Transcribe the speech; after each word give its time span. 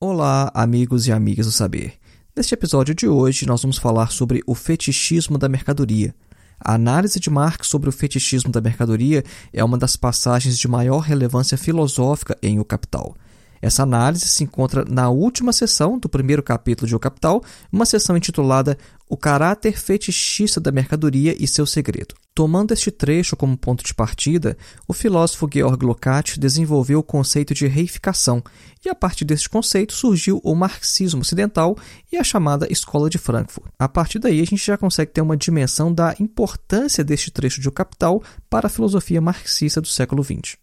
Olá, 0.00 0.48
amigos 0.54 1.08
e 1.08 1.12
amigas 1.12 1.46
do 1.46 1.50
saber. 1.50 1.94
Neste 2.36 2.54
episódio 2.54 2.94
de 2.94 3.08
hoje, 3.08 3.44
nós 3.46 3.62
vamos 3.62 3.78
falar 3.78 4.12
sobre 4.12 4.40
o 4.46 4.54
fetichismo 4.54 5.36
da 5.36 5.48
mercadoria– 5.48 6.14
a 6.60 6.74
análise 6.74 7.20
de 7.20 7.30
Marx 7.30 7.68
sobre 7.68 7.88
o 7.88 7.92
fetichismo 7.92 8.50
da 8.50 8.60
mercadoria 8.60 9.24
é 9.52 9.62
uma 9.62 9.78
das 9.78 9.94
passagens 9.94 10.58
de 10.58 10.66
maior 10.66 10.98
relevância 10.98 11.56
filosófica 11.56 12.36
em 12.42 12.58
O 12.58 12.64
Capital. 12.64 13.16
Essa 13.60 13.82
análise 13.82 14.28
se 14.28 14.44
encontra 14.44 14.84
na 14.84 15.08
última 15.08 15.52
sessão 15.52 15.98
do 15.98 16.08
primeiro 16.08 16.42
capítulo 16.42 16.86
de 16.86 16.94
O 16.94 17.00
Capital, 17.00 17.42
uma 17.72 17.86
sessão 17.86 18.16
intitulada 18.16 18.78
O 19.08 19.16
caráter 19.16 19.78
fetichista 19.78 20.60
da 20.60 20.70
mercadoria 20.70 21.36
e 21.38 21.46
seu 21.46 21.66
segredo. 21.66 22.14
Tomando 22.38 22.72
este 22.72 22.92
trecho 22.92 23.34
como 23.34 23.56
ponto 23.56 23.82
de 23.82 23.92
partida, 23.92 24.56
o 24.86 24.92
filósofo 24.92 25.48
Georg 25.52 25.84
Lukács 25.84 26.38
desenvolveu 26.38 27.00
o 27.00 27.02
conceito 27.02 27.52
de 27.52 27.66
reificação, 27.66 28.44
e 28.84 28.88
a 28.88 28.94
partir 28.94 29.24
deste 29.24 29.48
conceito 29.48 29.92
surgiu 29.92 30.40
o 30.44 30.54
marxismo 30.54 31.22
ocidental 31.22 31.76
e 32.12 32.16
a 32.16 32.22
chamada 32.22 32.70
Escola 32.70 33.10
de 33.10 33.18
Frankfurt. 33.18 33.72
A 33.76 33.88
partir 33.88 34.20
daí, 34.20 34.40
a 34.40 34.44
gente 34.44 34.64
já 34.64 34.78
consegue 34.78 35.10
ter 35.10 35.20
uma 35.20 35.36
dimensão 35.36 35.92
da 35.92 36.14
importância 36.20 37.02
deste 37.02 37.32
trecho 37.32 37.60
de 37.60 37.68
O 37.68 37.72
Capital 37.72 38.22
para 38.48 38.68
a 38.68 38.70
filosofia 38.70 39.20
marxista 39.20 39.80
do 39.80 39.88
século 39.88 40.22
XX. 40.22 40.56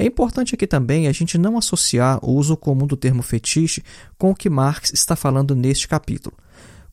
É 0.00 0.06
importante 0.06 0.54
aqui 0.54 0.66
também 0.66 1.08
a 1.08 1.12
gente 1.12 1.36
não 1.36 1.58
associar 1.58 2.18
o 2.24 2.32
uso 2.32 2.56
comum 2.56 2.86
do 2.86 2.96
termo 2.96 3.22
fetiche 3.22 3.82
com 4.16 4.30
o 4.30 4.34
que 4.34 4.48
Marx 4.48 4.94
está 4.94 5.14
falando 5.14 5.54
neste 5.54 5.86
capítulo. 5.86 6.34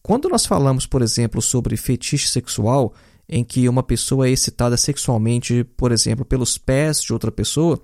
Quando 0.03 0.27
nós 0.27 0.45
falamos, 0.45 0.85
por 0.85 1.01
exemplo, 1.01 1.41
sobre 1.41 1.77
fetiche 1.77 2.27
sexual, 2.27 2.93
em 3.29 3.45
que 3.45 3.69
uma 3.69 3.81
pessoa 3.81 4.27
é 4.27 4.31
excitada 4.31 4.75
sexualmente, 4.75 5.63
por 5.77 5.93
exemplo, 5.93 6.25
pelos 6.25 6.57
pés 6.57 7.01
de 7.01 7.13
outra 7.13 7.31
pessoa, 7.31 7.79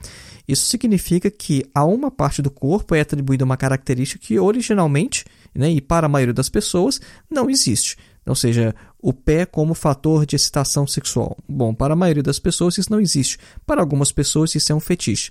isso 0.46 0.66
significa 0.66 1.32
que 1.32 1.64
a 1.74 1.86
uma 1.86 2.12
parte 2.12 2.42
do 2.42 2.52
corpo 2.52 2.94
é 2.94 3.00
atribuída 3.00 3.46
uma 3.46 3.56
característica 3.56 4.26
que 4.26 4.38
originalmente, 4.38 5.24
né, 5.56 5.70
e 5.70 5.80
para 5.80 6.08
a 6.08 6.10
maioria 6.10 6.34
das 6.34 6.50
pessoas, 6.50 7.00
não 7.32 7.50
existe. 7.50 7.96
Ou 8.26 8.36
seja, 8.36 8.74
o 9.02 9.12
pé 9.12 9.46
como 9.46 9.74
fator 9.74 10.26
de 10.26 10.36
excitação 10.36 10.88
sexual. 10.88 11.38
Bom, 11.48 11.74
para 11.74 11.94
a 11.94 11.98
maioria 11.98 12.24
das 12.24 12.40
pessoas 12.40 12.78
isso 12.78 12.92
não 12.92 13.02
existe. 13.02 13.38
Para 13.66 13.82
algumas 13.82 14.12
pessoas 14.12 14.56
isso 14.56 14.72
é 14.72 14.76
um 14.76 14.80
fetiche. 14.80 15.30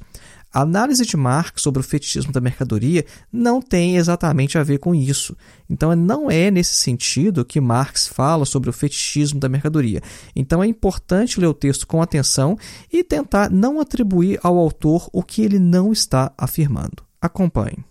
A 0.53 0.61
análise 0.61 1.07
de 1.07 1.17
Marx 1.17 1.63
sobre 1.63 1.81
o 1.81 1.83
fetichismo 1.83 2.31
da 2.31 2.41
mercadoria 2.41 3.07
não 3.33 3.63
tem 3.63 3.97
exatamente 3.97 4.59
a 4.59 4.63
ver 4.63 4.79
com 4.79 4.95
isso. 4.95 5.35
Então, 5.69 5.97
não 5.97 6.31
é 6.31 6.51
nesse 6.51 6.75
sentido 6.75 7.43
que 7.43 7.59
Marx 7.59 8.07
fala 8.07 8.45
sobre 8.45 8.69
o 8.69 8.73
fetichismo 8.73 9.41
da 9.41 9.49
mercadoria. 9.49 10.03
Então, 10.37 10.63
é 10.63 10.67
importante 10.67 11.41
ler 11.41 11.47
o 11.47 11.55
texto 11.55 11.87
com 11.87 12.03
atenção 12.03 12.59
e 12.93 13.03
tentar 13.03 13.51
não 13.51 13.81
atribuir 13.81 14.39
ao 14.43 14.59
autor 14.59 15.09
o 15.11 15.23
que 15.23 15.41
ele 15.41 15.59
não 15.59 15.91
está 15.91 16.31
afirmando. 16.37 17.03
Acompanhe. 17.19 17.83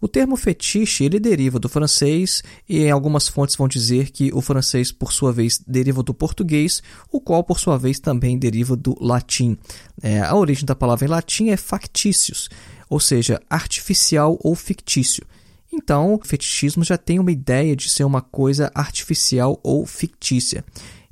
O 0.00 0.06
termo 0.06 0.36
fetiche 0.36 1.04
ele 1.04 1.18
deriva 1.18 1.58
do 1.58 1.68
francês 1.68 2.40
e 2.68 2.88
algumas 2.88 3.26
fontes 3.26 3.56
vão 3.56 3.66
dizer 3.66 4.10
que 4.10 4.32
o 4.32 4.40
francês, 4.40 4.92
por 4.92 5.12
sua 5.12 5.32
vez, 5.32 5.60
deriva 5.66 6.04
do 6.04 6.14
português, 6.14 6.80
o 7.10 7.20
qual, 7.20 7.42
por 7.42 7.58
sua 7.58 7.76
vez, 7.76 7.98
também 7.98 8.38
deriva 8.38 8.76
do 8.76 8.96
latim. 9.00 9.58
É, 10.00 10.20
a 10.20 10.36
origem 10.36 10.64
da 10.64 10.76
palavra 10.76 11.04
em 11.04 11.08
latim 11.08 11.48
é 11.48 11.56
facticius, 11.56 12.48
ou 12.88 13.00
seja, 13.00 13.42
artificial 13.50 14.38
ou 14.40 14.54
fictício. 14.54 15.26
Então, 15.72 16.14
o 16.14 16.24
fetichismo 16.24 16.84
já 16.84 16.96
tem 16.96 17.18
uma 17.18 17.32
ideia 17.32 17.74
de 17.74 17.90
ser 17.90 18.04
uma 18.04 18.22
coisa 18.22 18.70
artificial 18.74 19.58
ou 19.64 19.84
fictícia. 19.84 20.64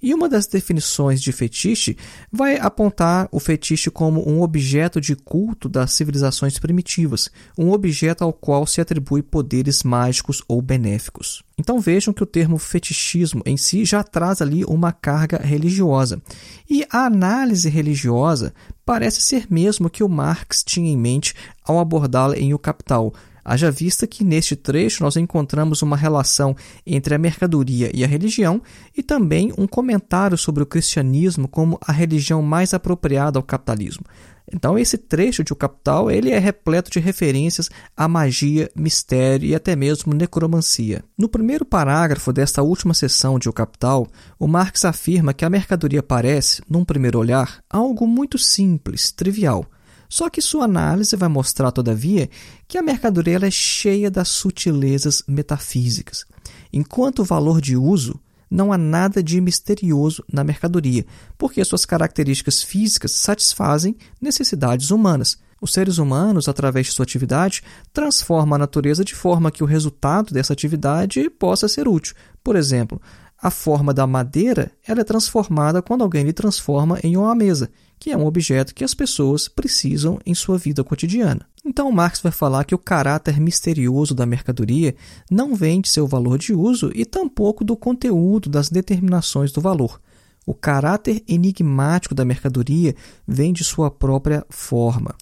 E 0.06 0.15
uma 0.15 0.28
das 0.28 0.47
definições 0.47 1.21
de 1.21 1.33
fetiche 1.33 1.97
vai 2.31 2.59
apontar 2.59 3.28
o 3.33 3.41
fetiche 3.41 3.91
como 3.91 4.25
um 4.31 4.41
objeto 4.41 5.00
de 5.00 5.17
culto 5.17 5.69
das 5.69 5.94
civilizações 5.94 6.61
primitivas, 6.61 7.28
um 7.59 7.72
objeto 7.72 8.22
ao 8.22 8.33
qual 8.33 8.69
se 8.69 8.81
atribui 8.81 9.21
poderes 9.21 9.83
mágicos 9.83 10.45
ou 10.47 10.62
benéficos. 10.62 11.43
Então 11.59 11.81
vejam 11.81 12.15
que 12.15 12.22
o 12.22 12.27
termo 12.27 12.56
fetichismo 12.56 13.43
em 13.45 13.56
si 13.56 13.84
já 13.84 14.05
traz 14.05 14.41
ali 14.41 14.65
uma 14.65 14.93
carga 14.93 15.39
religiosa. 15.39 16.22
E 16.71 16.87
a 16.89 17.06
análise 17.06 17.69
religiosa 17.69 18.55
parece 18.84 19.21
ser 19.21 19.49
mesmo 19.50 19.91
que 19.91 20.05
o 20.05 20.09
Marx 20.09 20.62
tinha 20.62 20.89
em 20.89 20.97
mente 20.97 21.34
ao 21.65 21.81
abordá-la 21.81 22.39
em 22.39 22.55
O 22.55 22.61
Capital 22.61 23.12
Haja 23.49 23.71
vista 23.71 24.09
que 24.09 24.25
neste 24.25 24.57
trecho 24.57 25.05
nós 25.05 25.17
encontramos 25.17 25.81
uma 25.81 25.97
relação 25.97 26.57
entre 26.84 27.15
a 27.15 27.19
mercadoria 27.19 27.93
e 27.95 28.03
a 28.03 28.07
religião 28.09 28.61
e 28.97 29.05
também 29.05 29.53
um 29.57 29.69
comentário 29.69 30.37
sobre 30.37 30.65
o 30.65 30.67
cristianismo 30.67 31.47
como 31.47 31.79
a 31.81 31.93
religião 31.93 32.43
mais 32.43 32.75
apropriada 32.75 33.39
ao 33.39 33.45
capitalismo. 33.45 34.05
Então 34.53 34.77
esse 34.77 34.99
trecho 34.99 35.45
de 35.45 35.53
O 35.53 35.57
Capital 35.57 36.11
ele 36.11 36.31
é 36.31 36.39
repleto 36.41 36.91
de 36.91 36.99
referências 36.99 37.71
à 37.97 38.09
magia, 38.09 38.69
mistério 38.75 39.49
e 39.49 39.55
até 39.55 39.77
mesmo 39.77 40.13
necromancia. 40.13 41.05
No 41.17 41.28
primeiro 41.28 41.65
parágrafo 41.65 42.33
desta 42.33 42.65
última 42.65 42.95
seção 42.95 43.39
de 43.39 43.49
O 43.49 43.53
Capital, 43.53 44.09
o 44.41 44.49
Marx 44.49 44.84
afirma 44.84 45.33
que 45.33 45.45
a 45.45 45.51
mercadoria 45.51 46.03
parece, 46.03 46.63
num 46.69 46.84
primeiro 46.84 47.19
olhar, 47.19 47.63
algo 47.71 48.09
muito 48.09 48.39
simples, 48.39 49.13
trivial, 49.13 49.65
só 50.09 50.29
que 50.31 50.41
sua 50.41 50.65
análise 50.65 51.17
vai 51.17 51.29
mostrar, 51.29 51.71
todavia, 51.73 52.29
que 52.67 52.79
a 52.79 52.83
mercadoria 52.83 53.39
é 53.43 53.51
cheia 53.51 54.11
das 54.11 54.29
sutilezas 54.29 55.23
metafísicas. 55.27 56.25
Enquanto 56.73 57.21
o 57.21 57.25
valor 57.25 57.61
de 57.61 57.77
uso, 57.77 58.21
não 58.51 58.73
há 58.73 58.79
nada 58.79 59.23
de 59.23 59.41
misterioso 59.41 60.25
na 60.33 60.45
mercadoria, 60.45 61.05
porque 61.37 61.65
suas 61.65 61.85
características 61.85 62.63
físicas 62.63 63.13
satisfazem 63.13 63.97
necessidades 64.21 64.91
humanas. 64.91 65.39
Os 65.61 65.73
seres 65.73 65.99
humanos, 65.99 66.49
através 66.49 66.87
de 66.87 66.93
sua 66.93 67.05
atividade, 67.05 67.63
transformam 67.93 68.55
a 68.55 68.59
natureza 68.59 69.05
de 69.05 69.15
forma 69.15 69.51
que 69.51 69.65
o 69.65 69.67
resultado 69.67 70.33
dessa 70.33 70.53
atividade 70.53 71.29
possa 71.31 71.67
ser 71.67 71.89
útil. 71.89 72.15
Por 72.45 72.57
exemplo, 72.57 73.01
A 73.39 73.51
forma 73.51 73.93
da 73.93 74.07
madeira 74.07 74.71
ela 74.87 75.01
é 75.01 75.05
transformada 75.05 75.83
quando 75.83 76.03
alguém 76.03 76.25
lhe 76.25 76.33
transforma 76.33 76.99
em 77.03 77.17
uma 77.17 77.35
mesa, 77.35 77.71
que 77.98 78.10
é 78.10 78.16
um 78.16 78.27
objeto 78.27 78.75
que 78.75 78.84
as 78.84 78.95
pessoas 78.95 79.48
precisam 79.48 80.19
em 80.25 80.34
sua 80.34 80.59
vida 80.59 80.84
cotidiana. 80.84 81.47
Então, 81.65 81.91
Marx 81.91 82.21
vai 82.21 82.31
falar 82.31 82.65
que 82.65 82.75
o 82.75 82.78
caráter 82.78 83.41
misterioso 83.41 84.15
da 84.15 84.25
mercadoria 84.25 84.95
não 85.31 85.54
vem 85.54 85.81
de 85.81 85.89
seu 85.89 86.07
valor 86.07 86.39
de 86.39 86.53
uso 86.53 86.93
e 86.95 87.04
tampouco 87.04 87.65
do 87.65 87.77
conteúdo 87.77 88.48
das 88.48 88.69
determinações 88.69 89.51
do 89.51 89.60
valor. 89.60 90.01
O 90.47 90.54
caráter 90.54 91.25
enigmático 91.27 92.15
da 92.15 92.25
mercadoria 92.25 92.95
vem 93.27 93.53
de 93.53 93.65
sua 93.65 93.91
própria 93.91 94.47
forma. 94.48 95.15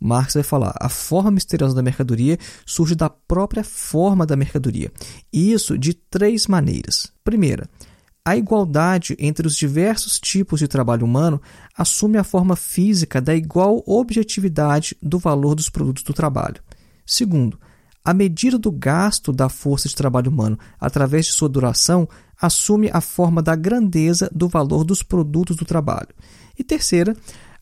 Marx 0.00 0.34
vai 0.34 0.42
falar: 0.42 0.74
a 0.80 0.88
forma 0.88 1.30
misteriosa 1.30 1.74
da 1.74 1.82
mercadoria 1.82 2.36
surge 2.66 2.96
da 2.96 3.08
própria 3.08 3.62
forma 3.62 4.26
da 4.26 4.34
mercadoria. 4.34 4.90
Isso 5.32 5.78
de 5.78 5.94
três 5.94 6.48
maneiras. 6.48 7.12
Primeira, 7.22 7.70
a 8.24 8.36
igualdade 8.36 9.16
entre 9.18 9.46
os 9.46 9.56
diversos 9.56 10.20
tipos 10.20 10.60
de 10.60 10.68
trabalho 10.68 11.04
humano 11.04 11.42
assume 11.76 12.18
a 12.18 12.24
forma 12.24 12.54
física 12.54 13.20
da 13.20 13.34
igual 13.34 13.82
objetividade 13.84 14.96
do 15.02 15.18
valor 15.18 15.56
dos 15.56 15.68
produtos 15.68 16.04
do 16.04 16.12
trabalho. 16.12 16.62
Segundo, 17.04 17.58
a 18.04 18.14
medida 18.14 18.58
do 18.58 18.70
gasto 18.70 19.32
da 19.32 19.48
força 19.48 19.88
de 19.88 19.96
trabalho 19.96 20.30
humano 20.30 20.58
através 20.80 21.26
de 21.26 21.32
sua 21.32 21.48
duração 21.48 22.08
assume 22.40 22.90
a 22.92 23.00
forma 23.00 23.42
da 23.42 23.56
grandeza 23.56 24.30
do 24.32 24.48
valor 24.48 24.84
dos 24.84 25.02
produtos 25.02 25.56
do 25.56 25.64
trabalho. 25.64 26.08
E 26.56 26.62
terceira, 26.62 27.16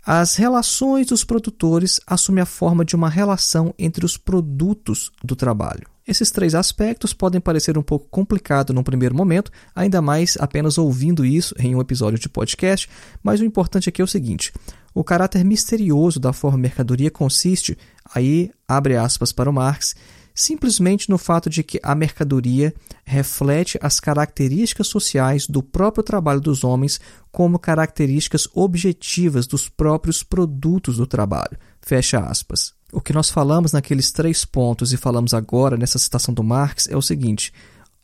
as 0.04 0.36
relações 0.36 1.06
dos 1.06 1.24
produtores 1.24 2.00
assumem 2.06 2.42
a 2.42 2.46
forma 2.46 2.84
de 2.84 2.96
uma 2.96 3.08
relação 3.08 3.74
entre 3.78 4.04
os 4.04 4.16
produtos 4.16 5.10
do 5.22 5.34
trabalho. 5.34 5.86
Esses 6.10 6.32
três 6.32 6.56
aspectos 6.56 7.12
podem 7.12 7.40
parecer 7.40 7.78
um 7.78 7.84
pouco 7.84 8.08
complicado 8.10 8.72
num 8.72 8.82
primeiro 8.82 9.14
momento, 9.14 9.52
ainda 9.72 10.02
mais 10.02 10.36
apenas 10.40 10.76
ouvindo 10.76 11.24
isso 11.24 11.54
em 11.56 11.72
um 11.72 11.80
episódio 11.80 12.18
de 12.18 12.28
podcast, 12.28 12.90
mas 13.22 13.38
o 13.38 13.44
importante 13.44 13.88
aqui 13.88 14.02
é 14.02 14.04
o 14.04 14.08
seguinte: 14.08 14.52
o 14.92 15.04
caráter 15.04 15.44
misterioso 15.44 16.18
da 16.18 16.32
forma 16.32 16.58
mercadoria 16.58 17.12
consiste, 17.12 17.78
aí 18.12 18.50
abre 18.66 18.96
aspas 18.96 19.30
para 19.30 19.48
o 19.48 19.52
Marx, 19.52 19.94
simplesmente 20.34 21.08
no 21.08 21.16
fato 21.16 21.48
de 21.48 21.62
que 21.62 21.78
a 21.80 21.94
mercadoria 21.94 22.74
reflete 23.04 23.78
as 23.80 24.00
características 24.00 24.88
sociais 24.88 25.46
do 25.46 25.62
próprio 25.62 26.02
trabalho 26.02 26.40
dos 26.40 26.64
homens 26.64 27.00
como 27.30 27.56
características 27.56 28.48
objetivas 28.52 29.46
dos 29.46 29.68
próprios 29.68 30.24
produtos 30.24 30.96
do 30.96 31.06
trabalho. 31.06 31.56
Fecha 31.80 32.18
aspas. 32.18 32.79
O 32.92 33.00
que 33.00 33.12
nós 33.12 33.30
falamos 33.30 33.72
naqueles 33.72 34.10
três 34.10 34.44
pontos 34.44 34.92
e 34.92 34.96
falamos 34.96 35.32
agora 35.32 35.76
nessa 35.76 35.98
citação 35.98 36.34
do 36.34 36.42
Marx 36.42 36.88
é 36.88 36.96
o 36.96 37.02
seguinte: 37.02 37.52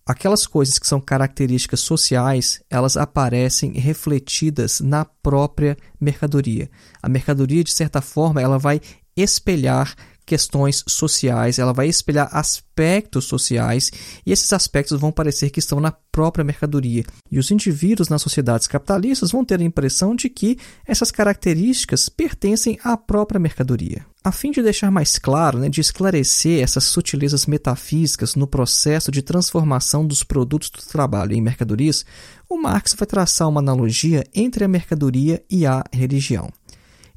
aquelas 0.07 0.47
coisas 0.47 0.79
que 0.79 0.87
são 0.87 1.01
características 1.01 1.81
sociais, 1.81 2.63
elas 2.71 2.97
aparecem 2.97 3.73
refletidas 3.73 4.81
na 4.81 5.05
própria 5.05 5.77
mercadoria. 6.01 6.71
A 7.03 7.09
mercadoria, 7.09 7.65
de 7.65 7.73
certa 7.73 8.01
forma, 8.01 8.41
ela 8.41 8.59
vai 8.59 8.81
espelhar 9.17 9.95
questões 10.27 10.83
sociais, 10.89 11.59
ela 11.59 11.73
vai 11.73 11.87
espelhar 11.87 12.29
aspectos 12.33 13.27
sociais 13.27 13.93
e 14.27 14.33
esses 14.33 14.53
aspectos 14.53 15.01
vão 15.01 15.13
parecer 15.13 15.51
que 15.51 15.61
estão 15.61 15.79
na 15.79 15.93
própria 15.93 16.45
mercadoria. 16.45 17.05
E 17.31 17.39
os 17.39 17.51
indivíduos 17.51 18.09
nas 18.09 18.23
sociedades 18.23 18.67
capitalistas 18.67 19.31
vão 19.31 19.45
ter 19.45 19.61
a 19.61 19.65
impressão 19.65 20.17
de 20.17 20.29
que 20.29 20.59
essas 20.85 21.13
características 21.13 22.09
pertencem 22.09 22.79
à 22.83 22.97
própria 22.97 23.39
mercadoria. 23.39 24.05
A 24.25 24.33
fim 24.33 24.51
de 24.51 24.61
deixar 24.61 24.91
mais 24.91 25.19
claro, 25.19 25.59
né, 25.59 25.69
de 25.69 25.81
esclarecer 25.81 26.61
essas 26.61 26.83
sutilezas 26.85 27.47
metafísicas 27.47 28.35
no 28.35 28.47
processo 28.47 29.13
de 29.13 29.23
transformação 29.23 30.05
dos 30.05 30.25
produtos 30.25 30.69
do 30.69 30.83
trabalho 30.83 31.33
em 31.33 31.41
mercadorias, 31.41 32.05
o 32.49 32.57
Marx 32.61 32.95
vai 32.95 33.07
traçar 33.07 33.49
uma 33.49 33.61
analogia 33.61 34.25
entre 34.35 34.65
a 34.65 34.69
mercadoria 34.69 35.45
e 35.49 35.65
a 35.65 35.85
religião. 35.93 36.51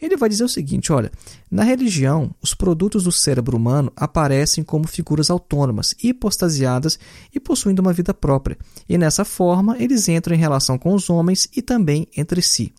Ele 0.01 0.17
vai 0.17 0.29
dizer 0.29 0.43
o 0.43 0.49
seguinte: 0.49 0.91
olha, 0.91 1.11
na 1.49 1.63
religião, 1.63 2.33
os 2.41 2.53
produtos 2.53 3.03
do 3.03 3.11
cérebro 3.11 3.57
humano 3.57 3.91
aparecem 3.95 4.63
como 4.63 4.87
figuras 4.87 5.29
autônomas, 5.29 5.95
hipostasiadas 6.01 6.99
e 7.33 7.39
possuindo 7.39 7.81
uma 7.81 7.93
vida 7.93 8.13
própria, 8.13 8.57
e 8.87 8.97
nessa 8.97 9.25
forma 9.25 9.77
eles 9.77 10.07
entram 10.07 10.35
em 10.35 10.39
relação 10.39 10.77
com 10.77 10.93
os 10.93 11.09
homens 11.09 11.47
e 11.55 11.61
também 11.61 12.07
entre 12.15 12.41
si. 12.41 12.73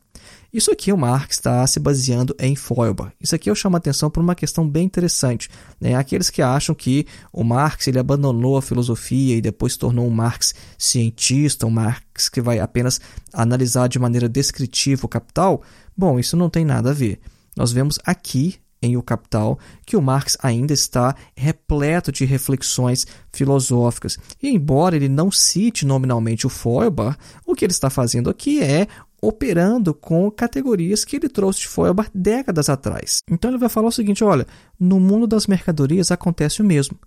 Isso 0.53 0.71
aqui 0.73 0.93
o 0.93 0.97
Marx 0.97 1.37
está 1.37 1.65
se 1.67 1.79
baseando 1.79 2.35
em 2.39 2.57
Feuerbach. 2.57 3.13
Isso 3.21 3.35
aqui 3.35 3.49
eu 3.49 3.55
chamo 3.55 3.77
a 3.77 3.79
atenção 3.79 4.11
por 4.11 4.21
uma 4.21 4.35
questão 4.35 4.69
bem 4.69 4.85
interessante. 4.85 5.49
Né? 5.81 5.95
Aqueles 5.95 6.29
que 6.29 6.43
acham 6.43 6.75
que 6.75 7.07
o 7.33 7.45
Marx 7.45 7.87
ele 7.87 7.99
abandonou 8.01 8.57
a 8.57 8.63
filosofia 8.63 9.37
e 9.37 9.41
depois 9.41 9.75
se 9.75 9.79
tornou 9.79 10.07
um 10.07 10.11
Marx 10.11 10.55
cientista, 10.77 11.67
um 11.67 11.71
Marx 11.71 12.29
que 12.29 12.41
vai 12.41 12.59
apenas 12.59 13.01
analisar 13.33 13.89
de 13.89 13.99
maneira 13.99 14.29
descritiva 14.29 15.07
o 15.07 15.09
capital, 15.09 15.63
bom, 15.97 16.19
isso 16.19 16.37
não 16.37 16.51
tem 16.51 16.65
nada 16.65 16.91
a 16.91 16.95
ver. 16.95 17.21
Nós 17.57 17.73
vemos 17.73 17.99
aqui 18.05 18.57
em 18.83 18.97
O 18.97 19.03
Capital 19.03 19.59
que 19.85 19.97
o 19.97 20.03
Marx 20.03 20.37
ainda 20.43 20.73
está 20.73 21.15
repleto 21.37 22.11
de 22.11 22.25
reflexões 22.25 23.07
filosóficas. 23.33 24.19
E 24.43 24.49
embora 24.49 24.97
ele 24.97 25.09
não 25.09 25.31
cite 25.31 25.85
nominalmente 25.85 26.47
o 26.47 26.51
Feuerbach, 26.51 27.17
o 27.47 27.55
que 27.55 27.65
ele 27.65 27.73
está 27.73 27.91
fazendo 27.91 28.31
aqui 28.31 28.63
é 28.63 28.87
operando 29.23 29.93
com 29.93 30.31
categorias 30.31 31.05
que 31.05 31.17
ele 31.17 31.29
trouxe 31.29 31.61
de 31.61 31.69
Feuerbach 31.69 32.11
décadas 32.15 32.69
atrás. 32.69 33.19
Então 33.31 33.51
ele 33.51 33.59
vai 33.59 33.69
falar 33.69 33.89
o 33.89 33.93
seguinte: 33.93 34.25
olha, 34.25 34.47
no 34.79 34.99
mundo 34.99 35.27
das 35.27 35.47
mercadorias 35.47 36.11
acontece 36.11 36.63
o 36.63 36.65
mesmo. 36.65 36.99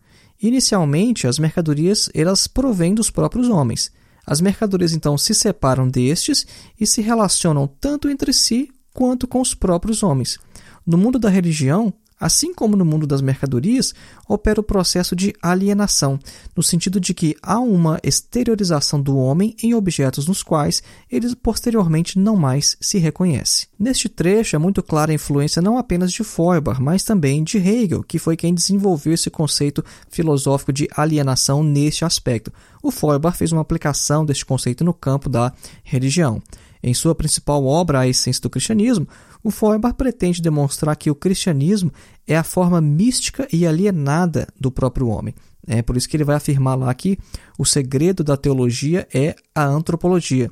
Inicialmente, 0.42 1.28
as 1.28 1.40
mercadorias 1.40 2.10
elas 2.14 2.48
provêm 2.48 2.94
dos 2.94 3.10
próprios 3.10 3.50
homens. 3.50 3.92
As 4.25 4.40
mercadorias 4.40 4.94
então 4.94 5.18
se 5.18 5.34
separam 5.34 5.88
destes 5.88 6.46
e 6.80 6.86
se 6.86 7.02
relacionam 7.02 7.68
tanto 7.68 8.10
entre 8.10 8.31
si 8.31 8.70
quanto 8.94 9.28
com 9.28 9.42
os 9.42 9.54
próprios 9.54 10.04
homens. 10.04 10.40
No 10.85 10.97
mundo 10.97 11.18
da 11.18 11.30
religião, 11.30 11.94
Assim 12.24 12.53
como 12.53 12.77
no 12.77 12.85
mundo 12.85 13.06
das 13.06 13.21
mercadorias, 13.21 13.94
opera 14.30 14.62
o 14.62 14.63
processo 14.63 15.13
de 15.13 15.33
alienação, 15.41 16.18
no 16.56 16.63
sentido 16.63 16.97
de 16.97 17.13
que 17.13 17.35
há 17.41 17.59
uma 17.59 18.00
exteriorização 18.01 19.01
do 19.01 19.18
homem 19.18 19.53
em 19.62 19.74
objetos 19.74 20.25
nos 20.25 20.41
quais 20.41 20.81
ele 21.12 21.35
posteriormente 21.35 22.18
não 22.18 22.38
mais 22.38 22.77
se 22.80 22.97
reconhece. 22.97 23.68
Neste 23.77 24.07
trecho 24.07 24.56
é 24.56 24.59
muito 24.59 24.81
clara 24.81 25.12
a 25.12 25.15
influência 25.15 25.62
não 25.62 25.77
apenas 25.77 26.13
de 26.13 26.24
Feuerbach, 26.24 26.81
mas 26.81 27.03
também 27.03 27.44
de 27.44 27.57
Hegel, 27.57 28.03
que 28.03 28.18
foi 28.18 28.38
quem 28.38 28.53
desenvolveu 28.53 29.13
esse 29.13 29.29
conceito 29.29 29.83
filosófico 30.09 30.71
de 30.71 30.88
alienação 30.95 31.62
neste 31.62 32.06
aspecto. 32.06 32.53
O 32.81 32.89
Feuerbach 32.89 33.38
fez 33.38 33.51
uma 33.51 33.62
aplicação 33.62 34.25
deste 34.25 34.45
conceito 34.45 34.86
no 34.86 34.94
campo 34.94 35.27
da 35.27 35.51
religião. 35.83 36.41
Em 36.81 36.94
sua 36.94 37.15
principal 37.15 37.65
obra, 37.65 38.00
A 38.00 38.07
Essência 38.07 38.41
do 38.41 38.50
Cristianismo, 38.50 39.07
o 39.44 39.51
Feuerbach 39.51 39.95
pretende 39.95 40.42
demonstrar 40.42 40.95
que 40.95 41.12
o 41.12 41.16
cristianismo 41.16 41.92
é 42.25 42.36
a 42.36 42.44
forma 42.44 42.80
mística 42.80 43.48
e 43.51 43.68
alienada 43.68 44.48
do 44.60 44.72
próprio 44.72 45.07
homem. 45.07 45.36
É 45.68 45.81
por 45.81 45.98
isso 45.98 46.07
que 46.07 46.16
ele 46.16 46.24
vai 46.24 46.36
afirmar 46.36 46.75
lá 46.75 46.94
que 46.94 47.18
o 47.57 47.66
segredo 47.66 48.24
da 48.24 48.38
teologia 48.38 49.07
é 49.13 49.36
a 49.54 49.66
antropologia. 49.66 50.50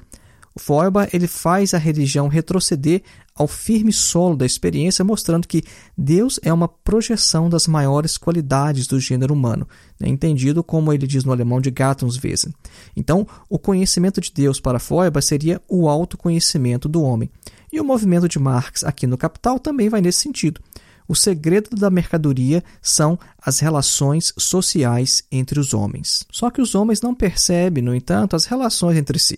O 0.53 0.59
Feuerbach 0.59 1.09
ele 1.13 1.27
faz 1.27 1.73
a 1.73 1.77
religião 1.77 2.27
retroceder 2.27 3.01
ao 3.33 3.47
firme 3.47 3.93
solo 3.93 4.35
da 4.35 4.45
experiência, 4.45 5.05
mostrando 5.05 5.47
que 5.47 5.63
Deus 5.97 6.39
é 6.43 6.51
uma 6.51 6.67
projeção 6.67 7.49
das 7.49 7.67
maiores 7.67 8.17
qualidades 8.17 8.85
do 8.85 8.99
gênero 8.99 9.33
humano, 9.33 9.65
né? 9.97 10.09
entendido 10.09 10.61
como 10.61 10.91
ele 10.91 11.07
diz 11.07 11.23
no 11.23 11.31
alemão 11.31 11.61
de 11.61 11.71
Gattungswesen. 11.71 12.53
Então, 12.95 13.25
o 13.49 13.57
conhecimento 13.57 14.19
de 14.19 14.31
Deus 14.33 14.59
para 14.59 14.79
Feuerbach 14.79 15.25
seria 15.25 15.61
o 15.69 15.87
autoconhecimento 15.87 16.89
do 16.89 17.01
homem. 17.01 17.29
E 17.71 17.79
o 17.79 17.85
movimento 17.85 18.27
de 18.27 18.37
Marx 18.37 18.83
aqui 18.83 19.07
no 19.07 19.17
Capital 19.17 19.59
também 19.59 19.87
vai 19.87 20.01
nesse 20.01 20.19
sentido. 20.19 20.59
O 21.07 21.15
segredo 21.15 21.75
da 21.75 21.89
mercadoria 21.89 22.63
são 22.81 23.17
as 23.41 23.59
relações 23.59 24.33
sociais 24.37 25.23
entre 25.31 25.59
os 25.59 25.73
homens. 25.73 26.25
Só 26.31 26.49
que 26.49 26.61
os 26.61 26.75
homens 26.75 27.01
não 27.01 27.13
percebem, 27.13 27.83
no 27.83 27.95
entanto, 27.95 28.35
as 28.35 28.45
relações 28.45 28.97
entre 28.97 29.19
si. 29.19 29.37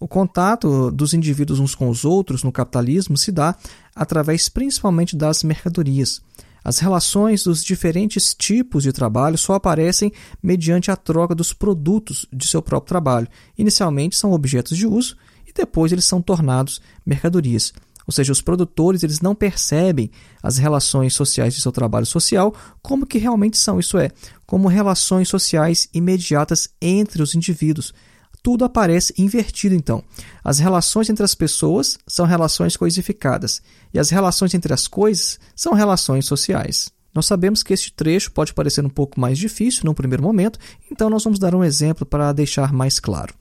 O 0.00 0.08
contato 0.08 0.90
dos 0.90 1.14
indivíduos 1.14 1.60
uns 1.60 1.74
com 1.76 1.88
os 1.88 2.04
outros 2.04 2.42
no 2.42 2.50
capitalismo 2.50 3.16
se 3.16 3.30
dá 3.30 3.54
através 3.94 4.48
principalmente 4.48 5.16
das 5.16 5.44
mercadorias. 5.44 6.20
As 6.64 6.78
relações 6.78 7.44
dos 7.44 7.62
diferentes 7.62 8.34
tipos 8.34 8.84
de 8.84 8.92
trabalho 8.92 9.36
só 9.36 9.54
aparecem 9.54 10.12
mediante 10.42 10.90
a 10.90 10.96
troca 10.96 11.34
dos 11.34 11.52
produtos 11.52 12.26
de 12.32 12.46
seu 12.46 12.62
próprio 12.62 12.88
trabalho. 12.88 13.28
Inicialmente 13.58 14.16
são 14.16 14.32
objetos 14.32 14.76
de 14.76 14.86
uso 14.86 15.16
e 15.52 15.54
depois 15.54 15.92
eles 15.92 16.04
são 16.04 16.20
tornados 16.20 16.80
mercadorias. 17.04 17.72
Ou 18.06 18.12
seja, 18.12 18.32
os 18.32 18.42
produtores 18.42 19.02
eles 19.02 19.20
não 19.20 19.34
percebem 19.34 20.10
as 20.42 20.58
relações 20.58 21.14
sociais 21.14 21.54
de 21.54 21.60
seu 21.60 21.70
trabalho 21.70 22.06
social 22.06 22.54
como 22.82 23.06
que 23.06 23.18
realmente 23.18 23.56
são, 23.56 23.78
isso 23.78 23.96
é, 23.96 24.10
como 24.46 24.68
relações 24.68 25.28
sociais 25.28 25.88
imediatas 25.94 26.68
entre 26.80 27.22
os 27.22 27.34
indivíduos. 27.34 27.94
Tudo 28.42 28.64
aparece 28.64 29.14
invertido 29.16 29.74
então. 29.74 30.02
As 30.42 30.58
relações 30.58 31.08
entre 31.08 31.24
as 31.24 31.34
pessoas 31.34 31.96
são 32.08 32.26
relações 32.26 32.76
coisificadas 32.76 33.62
e 33.94 34.00
as 34.00 34.10
relações 34.10 34.52
entre 34.52 34.74
as 34.74 34.88
coisas 34.88 35.38
são 35.54 35.74
relações 35.74 36.26
sociais. 36.26 36.90
Nós 37.14 37.26
sabemos 37.26 37.62
que 37.62 37.72
este 37.72 37.92
trecho 37.92 38.32
pode 38.32 38.54
parecer 38.54 38.84
um 38.84 38.88
pouco 38.88 39.20
mais 39.20 39.38
difícil 39.38 39.82
no 39.84 39.94
primeiro 39.94 40.22
momento, 40.22 40.58
então 40.90 41.08
nós 41.08 41.22
vamos 41.22 41.38
dar 41.38 41.54
um 41.54 41.62
exemplo 41.62 42.04
para 42.04 42.32
deixar 42.32 42.72
mais 42.72 42.98
claro. 42.98 43.34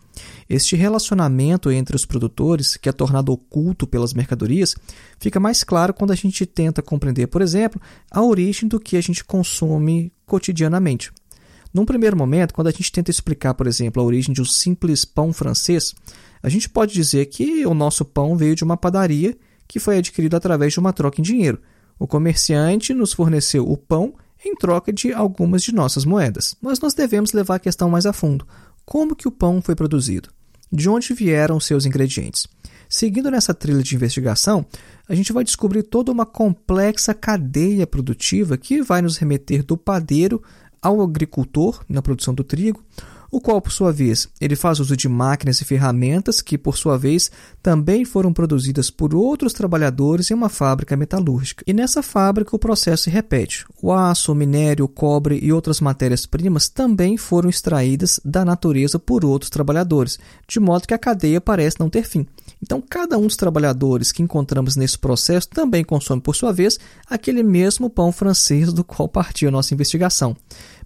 Este 0.49 0.75
relacionamento 0.75 1.71
entre 1.71 1.95
os 1.95 2.05
produtores, 2.05 2.75
que 2.77 2.89
é 2.89 2.91
tornado 2.91 3.31
oculto 3.31 3.87
pelas 3.87 4.13
mercadorias, 4.13 4.75
fica 5.19 5.39
mais 5.39 5.63
claro 5.63 5.93
quando 5.93 6.11
a 6.11 6.15
gente 6.15 6.45
tenta 6.45 6.81
compreender, 6.81 7.27
por 7.27 7.41
exemplo, 7.41 7.81
a 8.09 8.21
origem 8.21 8.67
do 8.67 8.79
que 8.79 8.97
a 8.97 9.01
gente 9.01 9.23
consome 9.23 10.11
cotidianamente. 10.25 11.11
Num 11.73 11.85
primeiro 11.85 12.17
momento, 12.17 12.53
quando 12.53 12.67
a 12.67 12.71
gente 12.71 12.91
tenta 12.91 13.09
explicar, 13.09 13.53
por 13.53 13.65
exemplo, 13.65 14.01
a 14.01 14.05
origem 14.05 14.33
de 14.33 14.41
um 14.41 14.45
simples 14.45 15.05
pão 15.05 15.31
francês, 15.31 15.95
a 16.43 16.49
gente 16.49 16.67
pode 16.67 16.93
dizer 16.93 17.27
que 17.27 17.65
o 17.65 17.73
nosso 17.73 18.03
pão 18.03 18.35
veio 18.35 18.55
de 18.55 18.63
uma 18.63 18.75
padaria 18.75 19.37
que 19.67 19.79
foi 19.79 19.97
adquirido 19.97 20.35
através 20.35 20.73
de 20.73 20.79
uma 20.79 20.91
troca 20.91 21.21
em 21.21 21.23
dinheiro. 21.23 21.61
O 21.97 22.05
comerciante 22.05 22.93
nos 22.93 23.13
forneceu 23.13 23.69
o 23.69 23.77
pão 23.77 24.15
em 24.43 24.55
troca 24.55 24.91
de 24.91 25.13
algumas 25.13 25.63
de 25.63 25.73
nossas 25.73 26.03
moedas. 26.03 26.55
Mas 26.59 26.79
nós 26.79 26.93
devemos 26.93 27.31
levar 27.31 27.55
a 27.55 27.59
questão 27.59 27.89
mais 27.89 28.05
a 28.05 28.11
fundo. 28.11 28.45
Como 28.85 29.15
que 29.15 29.27
o 29.27 29.31
pão 29.31 29.61
foi 29.61 29.75
produzido? 29.75 30.29
De 30.71 30.89
onde 30.89 31.13
vieram 31.13 31.59
seus 31.59 31.85
ingredientes? 31.85 32.47
Seguindo 32.89 33.31
nessa 33.31 33.53
trilha 33.53 33.81
de 33.81 33.95
investigação, 33.95 34.65
a 35.07 35.15
gente 35.15 35.31
vai 35.31 35.43
descobrir 35.43 35.83
toda 35.83 36.11
uma 36.11 36.25
complexa 36.25 37.13
cadeia 37.13 37.87
produtiva 37.87 38.57
que 38.57 38.81
vai 38.81 39.01
nos 39.01 39.17
remeter 39.17 39.63
do 39.63 39.77
padeiro 39.77 40.41
ao 40.81 41.01
agricultor 41.01 41.83
na 41.87 42.01
produção 42.01 42.33
do 42.33 42.43
trigo, 42.43 42.83
o 43.31 43.39
qual, 43.39 43.61
por 43.61 43.71
sua 43.71 43.93
vez, 43.93 44.27
ele 44.41 44.57
faz 44.57 44.81
uso 44.81 44.97
de 44.97 45.07
máquinas 45.07 45.61
e 45.61 45.65
ferramentas 45.65 46.41
que, 46.41 46.57
por 46.57 46.77
sua 46.77 46.97
vez, 46.97 47.31
também 47.63 48.03
foram 48.03 48.33
produzidas 48.33 48.89
por 48.89 49.15
outros 49.15 49.53
trabalhadores 49.53 50.29
em 50.29 50.33
uma 50.33 50.49
fábrica 50.49 50.97
metalúrgica. 50.97 51.63
E 51.65 51.71
nessa 51.71 52.03
fábrica 52.03 52.53
o 52.53 52.59
processo 52.59 53.03
se 53.03 53.09
repete. 53.09 53.65
O 53.81 53.93
aço, 53.93 54.33
o 54.33 54.35
minério, 54.35 54.83
o 54.83 54.89
cobre 54.89 55.39
e 55.41 55.53
outras 55.53 55.79
matérias-primas 55.79 56.67
também 56.67 57.15
foram 57.15 57.49
extraídas 57.49 58.19
da 58.25 58.43
natureza 58.43 58.99
por 58.99 59.23
outros 59.23 59.49
trabalhadores, 59.49 60.19
de 60.45 60.59
modo 60.59 60.85
que 60.85 60.93
a 60.93 60.99
cadeia 60.99 61.39
parece 61.39 61.79
não 61.79 61.89
ter 61.89 62.03
fim. 62.03 62.27
Então, 62.61 62.81
cada 62.81 63.17
um 63.17 63.25
dos 63.25 63.37
trabalhadores 63.37 64.11
que 64.11 64.21
encontramos 64.21 64.75
nesse 64.75 64.99
processo 64.99 65.47
também 65.47 65.85
consome, 65.85 66.21
por 66.21 66.35
sua 66.35 66.51
vez, 66.51 66.77
aquele 67.09 67.43
mesmo 67.43 67.89
pão 67.89 68.11
francês 68.11 68.73
do 68.73 68.83
qual 68.83 69.07
partiu 69.07 69.47
a 69.47 69.51
nossa 69.51 69.73
investigação. 69.73 70.35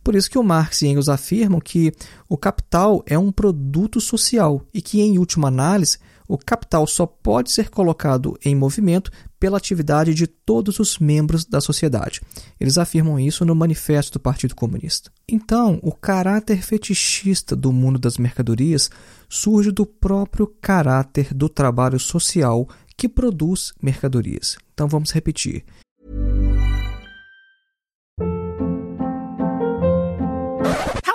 Por 0.06 0.14
isso 0.14 0.30
que 0.30 0.38
o 0.38 0.44
Marx 0.44 0.84
e 0.84 0.88
Engels 0.88 1.10
afirmam 1.10 1.60
que 1.60 1.92
o 2.30 2.38
capital 2.38 3.04
é 3.08 3.18
um 3.18 3.32
produto 3.32 4.00
social 4.00 4.62
e 4.72 4.80
que, 4.80 5.02
em 5.02 5.18
última 5.18 5.48
análise, 5.48 5.98
o 6.28 6.38
capital 6.38 6.86
só 6.86 7.08
pode 7.08 7.52
ser 7.52 7.72
colocado 7.72 8.38
em 8.46 8.56
movimento 8.56 9.10
pela 9.40 9.58
atividade 9.58 10.14
de 10.14 10.28
todos 10.28 10.78
os 10.78 11.00
membros 11.00 11.44
da 11.44 11.60
sociedade. 11.60 12.22
Eles 12.60 12.78
afirmam 12.78 13.20
isso 13.20 13.44
no 13.44 13.56
Manifesto 13.56 14.14
do 14.14 14.22
Partido 14.22 14.54
Comunista. 14.54 15.12
Então, 15.28 15.80
o 15.82 15.92
caráter 15.92 16.62
fetichista 16.62 17.56
do 17.56 17.74
mundo 17.74 17.98
das 17.98 18.20
mercadorias 18.20 18.92
surge 19.28 19.72
do 19.72 19.88
próprio 19.88 20.46
caráter 20.62 21.34
do 21.34 21.50
trabalho 21.50 22.00
social 22.00 22.70
que 22.96 23.10
produz 23.10 23.74
mercadorias. 23.82 24.56
Então, 24.72 24.88
vamos 24.88 25.10
repetir. 25.10 25.66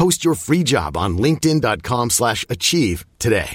Post 0.00 0.26
your 0.26 0.34
free 0.34 0.64
job 0.64 0.96
on 0.96 1.20
linkedin.com/achieve 1.20 3.04
today. 3.18 3.54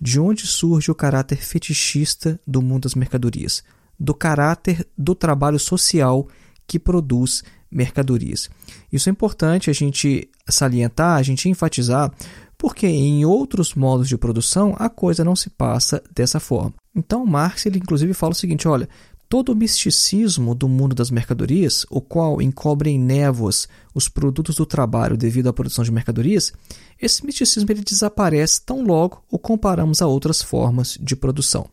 De 0.00 0.18
onde 0.18 0.46
surge 0.46 0.90
o 0.90 0.94
caráter 0.94 1.36
fetichista 1.36 2.40
do 2.46 2.62
mundo 2.62 2.84
das 2.84 2.94
mercadorias? 2.94 3.62
Do 4.00 4.14
caráter 4.14 4.88
do 4.96 5.14
trabalho 5.14 5.58
social 5.58 6.26
que 6.66 6.78
produz 6.78 7.42
mercadorias. 7.70 8.48
Isso 8.90 9.10
é 9.10 9.12
importante 9.12 9.68
a 9.68 9.74
gente 9.74 10.30
salientar, 10.48 11.18
a 11.18 11.22
gente 11.22 11.46
enfatizar, 11.50 12.10
porque 12.56 12.86
em 12.86 13.26
outros 13.26 13.74
modos 13.74 14.08
de 14.08 14.16
produção 14.16 14.74
a 14.78 14.88
coisa 14.88 15.22
não 15.22 15.36
se 15.36 15.50
passa 15.50 16.02
dessa 16.10 16.40
forma. 16.40 16.72
Então 16.96 17.26
Marx 17.26 17.66
ele 17.66 17.76
inclusive 17.76 18.14
fala 18.14 18.32
o 18.32 18.34
seguinte, 18.34 18.66
olha, 18.66 18.88
todo 19.28 19.52
o 19.52 19.54
misticismo 19.54 20.54
do 20.54 20.68
mundo 20.68 20.94
das 20.94 21.10
mercadorias, 21.10 21.84
o 21.90 22.00
qual 22.00 22.40
encobre 22.40 22.90
em 22.90 22.98
névoas 22.98 23.68
os 23.94 24.08
produtos 24.08 24.56
do 24.56 24.64
trabalho 24.64 25.16
devido 25.16 25.48
à 25.48 25.52
produção 25.52 25.84
de 25.84 25.92
mercadorias, 25.92 26.52
esse 27.00 27.24
misticismo 27.24 27.70
ele 27.70 27.82
desaparece 27.82 28.62
tão 28.62 28.82
logo 28.82 29.22
o 29.30 29.38
comparamos 29.38 30.00
a 30.00 30.06
outras 30.06 30.40
formas 30.40 30.96
de 31.00 31.14
produção. 31.14 31.68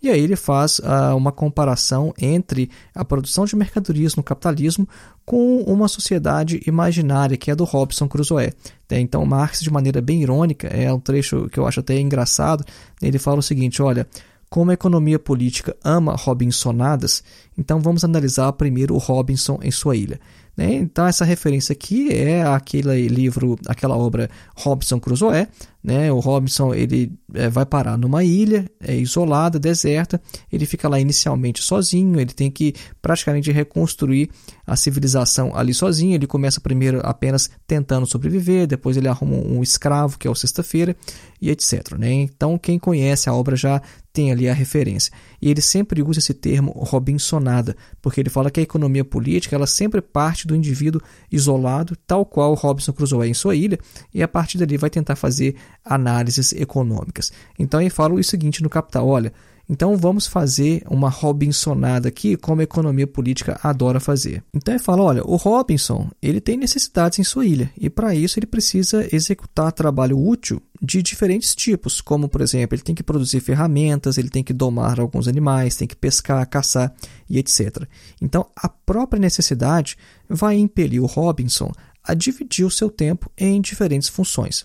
E 0.00 0.08
aí 0.08 0.20
ele 0.20 0.36
faz 0.36 0.78
uh, 0.78 1.16
uma 1.16 1.32
comparação 1.32 2.14
entre 2.18 2.70
a 2.94 3.04
produção 3.04 3.44
de 3.44 3.56
mercadorias 3.56 4.14
no 4.14 4.22
capitalismo 4.22 4.88
com 5.24 5.58
uma 5.62 5.88
sociedade 5.88 6.62
imaginária 6.66 7.36
que 7.36 7.50
é 7.50 7.56
do 7.56 7.64
Robson 7.64 8.06
Crusoe. 8.06 8.52
Então 8.90 9.26
Marx, 9.26 9.60
de 9.60 9.70
maneira 9.70 10.00
bem 10.00 10.22
irônica, 10.22 10.68
é 10.68 10.92
um 10.92 11.00
trecho 11.00 11.48
que 11.48 11.58
eu 11.58 11.66
acho 11.66 11.80
até 11.80 11.98
engraçado, 11.98 12.64
ele 13.02 13.18
fala 13.18 13.40
o 13.40 13.42
seguinte, 13.42 13.82
olha, 13.82 14.06
como 14.48 14.70
a 14.70 14.74
economia 14.74 15.18
política 15.18 15.76
ama 15.84 16.14
Robinsonadas, 16.16 17.22
então 17.56 17.80
vamos 17.80 18.04
analisar 18.04 18.52
primeiro 18.52 18.94
o 18.94 18.98
Robinson 18.98 19.58
em 19.62 19.70
sua 19.70 19.96
ilha. 19.96 20.18
Né? 20.56 20.74
Então 20.74 21.06
essa 21.06 21.24
referência 21.24 21.72
aqui 21.72 22.12
é 22.12 22.42
aquele 22.42 23.06
livro, 23.06 23.56
aquela 23.66 23.96
obra 23.96 24.28
Robinson 24.56 24.98
Crusoe. 24.98 25.46
Né? 25.82 26.10
O 26.12 26.18
Robinson 26.18 26.74
ele 26.74 27.12
é, 27.32 27.48
vai 27.48 27.64
parar 27.64 27.96
numa 27.96 28.24
ilha 28.24 28.68
é 28.80 28.96
isolada, 28.96 29.58
deserta. 29.58 30.20
Ele 30.52 30.66
fica 30.66 30.88
lá 30.88 30.98
inicialmente 30.98 31.62
sozinho. 31.62 32.20
Ele 32.20 32.32
tem 32.32 32.50
que 32.50 32.74
praticamente 33.00 33.50
reconstruir 33.52 34.30
a 34.66 34.76
civilização 34.76 35.54
ali 35.56 35.72
sozinho. 35.72 36.14
Ele 36.14 36.26
começa 36.26 36.60
primeiro 36.60 37.00
apenas 37.04 37.50
tentando 37.66 38.06
sobreviver, 38.06 38.66
depois 38.66 38.96
ele 38.96 39.08
arruma 39.08 39.36
um 39.36 39.62
escravo 39.62 40.18
que 40.18 40.26
é 40.26 40.30
o 40.30 40.34
Sexta-feira 40.34 40.96
e 41.40 41.50
etc. 41.50 41.96
Né? 41.96 42.12
Então 42.12 42.58
quem 42.58 42.78
conhece 42.78 43.28
a 43.28 43.34
obra 43.34 43.56
já 43.56 43.80
tem 44.18 44.32
ali 44.32 44.48
a 44.48 44.54
referência. 44.54 45.12
E 45.40 45.48
ele 45.48 45.60
sempre 45.60 46.02
usa 46.02 46.18
esse 46.18 46.34
termo 46.34 46.72
Robinsonada, 46.72 47.76
porque 48.02 48.20
ele 48.20 48.28
fala 48.28 48.50
que 48.50 48.58
a 48.58 48.62
economia 48.62 49.04
política 49.04 49.54
ela 49.54 49.66
sempre 49.66 50.00
parte 50.00 50.44
do 50.44 50.56
indivíduo 50.56 51.00
isolado, 51.30 51.96
tal 52.04 52.26
qual 52.26 52.54
Robinson 52.54 52.92
Crusoe 52.92 53.28
em 53.28 53.34
sua 53.34 53.54
ilha, 53.54 53.78
e 54.12 54.20
a 54.20 54.26
partir 54.26 54.58
dali 54.58 54.76
vai 54.76 54.90
tentar 54.90 55.14
fazer 55.14 55.54
análises 55.84 56.52
econômicas. 56.52 57.32
Então 57.58 57.80
ele 57.80 57.90
fala 57.90 58.14
o 58.14 58.24
seguinte 58.24 58.62
no 58.62 58.70
Capital: 58.70 59.06
olha, 59.06 59.32
então 59.70 59.96
vamos 59.98 60.26
fazer 60.26 60.82
uma 60.88 61.10
Robinsonada 61.10 62.08
aqui, 62.08 62.38
como 62.38 62.62
a 62.62 62.64
economia 62.64 63.06
política 63.06 63.60
adora 63.62 64.00
fazer. 64.00 64.42
Então 64.54 64.72
ele 64.72 64.82
fala, 64.82 65.02
olha, 65.02 65.22
o 65.24 65.36
Robinson 65.36 66.10
ele 66.22 66.40
tem 66.40 66.56
necessidades 66.56 67.18
em 67.18 67.24
sua 67.24 67.44
ilha 67.44 67.70
e 67.76 67.90
para 67.90 68.14
isso 68.14 68.38
ele 68.38 68.46
precisa 68.46 69.06
executar 69.14 69.70
trabalho 69.72 70.18
útil 70.18 70.62
de 70.80 71.02
diferentes 71.02 71.54
tipos, 71.54 72.00
como 72.00 72.28
por 72.28 72.40
exemplo 72.40 72.74
ele 72.74 72.82
tem 72.82 72.94
que 72.94 73.02
produzir 73.02 73.40
ferramentas, 73.40 74.16
ele 74.16 74.30
tem 74.30 74.42
que 74.42 74.54
domar 74.54 74.98
alguns 74.98 75.28
animais, 75.28 75.76
tem 75.76 75.86
que 75.86 75.96
pescar, 75.96 76.48
caçar 76.48 76.94
e 77.28 77.36
etc. 77.36 77.84
Então 78.22 78.46
a 78.56 78.70
própria 78.70 79.20
necessidade 79.20 79.98
vai 80.26 80.56
impelir 80.56 81.02
o 81.02 81.06
Robinson 81.06 81.70
a 82.02 82.14
dividir 82.14 82.64
o 82.64 82.70
seu 82.70 82.88
tempo 82.88 83.30
em 83.36 83.60
diferentes 83.60 84.08
funções. 84.08 84.64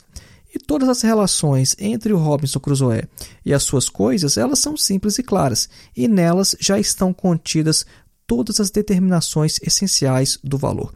E 0.53 0.59
todas 0.59 0.87
as 0.87 1.01
relações 1.01 1.75
entre 1.79 2.13
o 2.13 2.17
Robinson 2.17 2.59
Crusoe 2.59 3.03
e 3.43 3.53
as 3.53 3.63
suas 3.63 3.89
coisas, 3.89 4.37
elas 4.37 4.59
são 4.59 4.77
simples 4.77 5.17
e 5.17 5.23
claras, 5.23 5.67
e 5.97 6.07
nelas 6.07 6.55
já 6.59 6.79
estão 6.79 7.11
contidas 7.11 7.85
todas 8.27 8.59
as 8.59 8.69
determinações 8.69 9.59
essenciais 9.63 10.37
do 10.43 10.57
valor. 10.57 10.93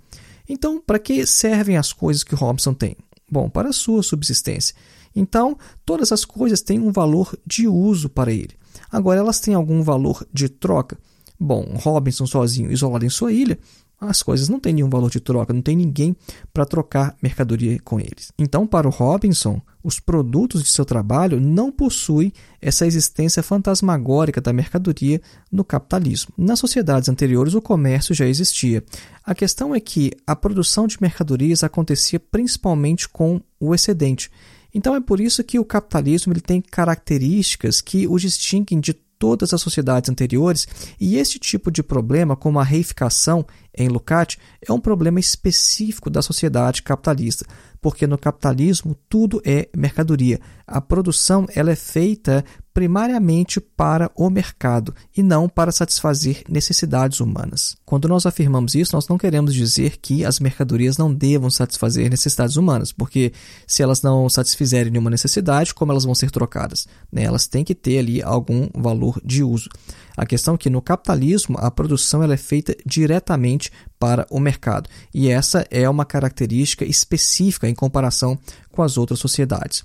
Então, 0.48 0.80
para 0.80 1.00
que 1.00 1.26
servem 1.26 1.76
as 1.76 1.92
coisas 1.92 2.24
que 2.24 2.36
Robinson 2.36 2.74
tem? 2.74 2.96
Bom, 3.30 3.50
para 3.50 3.70
a 3.70 3.74
sua 3.74 4.02
subsistência. 4.04 4.76
Então, 5.16 5.58
todas 5.86 6.12
as 6.12 6.24
coisas 6.24 6.62
têm 6.62 6.80
um 6.80 6.92
valor 6.92 7.38
de 7.46 7.68
uso 7.68 8.08
para 8.08 8.32
ele. 8.32 8.56
Agora, 8.90 9.20
elas 9.20 9.40
têm 9.40 9.54
algum 9.54 9.82
valor 9.82 10.26
de 10.32 10.48
troca? 10.48 10.98
Bom, 11.40 11.74
Robinson 11.76 12.26
sozinho, 12.26 12.72
isolado 12.72 13.06
em 13.06 13.10
sua 13.10 13.32
ilha, 13.34 13.60
as 14.00 14.22
coisas 14.22 14.48
não 14.48 14.60
têm 14.60 14.74
nenhum 14.74 14.90
valor 14.90 15.10
de 15.10 15.20
troca, 15.20 15.54
não 15.54 15.62
tem 15.62 15.76
ninguém 15.76 16.16
para 16.54 16.66
trocar 16.66 17.16
mercadoria 17.22 17.80
com 17.84 18.00
eles. 18.00 18.32
Então, 18.38 18.68
para 18.68 18.88
o 18.88 18.92
Robinson, 18.92 19.60
os 19.84 20.00
produtos 20.00 20.64
de 20.64 20.70
seu 20.70 20.86
trabalho 20.86 21.40
não 21.40 21.72
possuem 21.72 22.32
essa 22.62 22.86
existência 22.86 23.42
fantasmagórica 23.42 24.40
da 24.40 24.54
mercadoria 24.54 25.22
no 25.52 25.64
capitalismo. 25.64 26.34
Nas 26.38 26.60
sociedades 26.60 27.10
anteriores, 27.10 27.54
o 27.54 27.62
comércio 27.62 28.14
já 28.14 28.28
existia. 28.28 28.84
A 29.24 29.34
questão 29.34 29.74
é 29.74 29.80
que 29.80 30.12
a 30.28 30.36
produção 30.36 30.88
de 30.88 30.98
mercadorias 31.02 31.64
acontecia 31.64 32.20
principalmente 32.20 33.10
com 33.10 33.42
o 33.60 33.74
excedente. 33.74 34.30
Então 34.74 34.96
é 34.96 35.02
por 35.02 35.20
isso 35.20 35.44
que 35.44 35.58
o 35.58 35.66
capitalismo 35.66 36.34
ele 36.34 36.42
tem 36.42 36.62
características 36.62 37.82
que 37.82 38.08
o 38.08 38.18
distinguem 38.20 38.80
de 38.80 38.94
todas 39.20 39.54
as 39.54 39.62
sociedades 39.62 40.10
anteriores, 40.10 40.68
e 41.00 41.18
este 41.18 41.40
tipo 41.40 41.72
de 41.72 41.84
problema, 41.84 42.36
como 42.36 42.60
a 42.60 42.64
reificação 42.64 43.46
em 43.78 43.88
Lukács, 43.88 44.38
é 44.68 44.72
um 44.72 44.80
problema 44.80 45.20
específico 45.20 46.10
da 46.10 46.22
sociedade 46.22 46.82
capitalista, 46.82 47.46
porque 47.82 48.08
no 48.08 48.18
capitalismo 48.18 48.96
tudo 49.08 49.42
é 49.46 49.70
mercadoria. 49.76 50.40
A 50.66 50.82
produção 50.82 51.46
ela 51.56 51.72
é 51.72 51.76
feita 51.76 52.44
primariamente 52.78 53.60
para 53.60 54.12
o 54.16 54.30
mercado 54.30 54.94
e 55.18 55.24
não 55.24 55.50
para 55.50 55.72
satisfazer 55.72 56.44
necessidades 56.48 57.20
humanas. 57.20 57.76
Quando 57.84 58.08
nós 58.08 58.28
afirmamos 58.28 58.76
isso, 58.76 58.96
nós 58.96 59.08
não 59.08 59.18
queremos 59.18 59.52
dizer 59.52 59.98
que 59.98 60.24
as 60.24 60.40
mercadorias 60.40 60.96
não 60.96 61.12
devam 61.12 61.50
satisfazer 61.50 62.08
necessidades 62.08 62.56
humanas, 62.56 62.92
porque 62.92 63.34
se 63.66 63.82
elas 63.82 64.04
não 64.04 64.30
satisfizerem 64.30 64.92
nenhuma 64.92 65.10
necessidade, 65.10 65.74
como 65.74 65.92
elas 65.92 66.04
vão 66.04 66.14
ser 66.14 66.30
trocadas? 66.30 66.88
Né? 67.12 67.24
Elas 67.24 67.48
têm 67.48 67.64
que 67.64 67.74
ter 67.74 67.98
ali 67.98 68.22
algum 68.22 68.70
valor 68.76 69.20
de 69.26 69.44
uso. 69.44 69.70
A 70.16 70.24
questão 70.24 70.54
é 70.54 70.58
que 70.60 70.70
no 70.70 70.80
capitalismo 70.80 71.58
a 71.58 71.72
produção 71.72 72.22
ela 72.22 72.36
é 72.36 72.38
feita 72.38 72.76
diretamente 72.86 73.72
para 73.98 74.28
o 74.30 74.40
mercado 74.40 74.88
e 75.12 75.30
essa 75.30 75.66
é 75.72 75.90
uma 75.90 76.06
característica 76.06 76.86
específica 76.86 77.68
em 77.68 77.74
comparação 77.74 78.38
com 78.72 78.84
as 78.84 79.00
outras 79.00 79.18
sociedades. 79.18 79.84